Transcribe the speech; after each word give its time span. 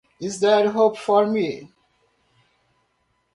Is 0.19 0.39
there 0.39 0.71
hope 0.71 0.97
for 0.97 1.27
me? 1.27 1.69